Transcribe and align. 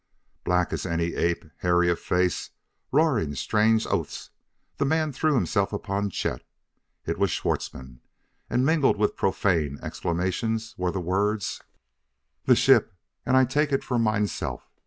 Black 0.43 0.73
as 0.73 0.83
any 0.83 1.13
ape, 1.13 1.45
hairy 1.57 1.87
of 1.87 1.99
face, 1.99 2.49
roaring 2.91 3.35
strange 3.35 3.85
oaths, 3.85 4.31
the 4.77 4.83
man 4.83 5.11
threw 5.11 5.35
himself 5.35 5.71
upon 5.71 6.09
Chet! 6.09 6.41
It 7.05 7.19
was 7.19 7.29
Schwartzmann; 7.29 7.99
and, 8.49 8.65
mingled 8.65 8.97
with 8.97 9.15
profane 9.15 9.77
exclamations, 9.83 10.73
were 10.75 10.91
the 10.91 10.99
words: 10.99 11.61
"the 12.45 12.55
ship 12.55 12.95
und 13.27 13.37
I 13.37 13.45
take 13.45 13.71
it 13.71 13.83
for 13.83 13.99
mineself!" 13.99 14.71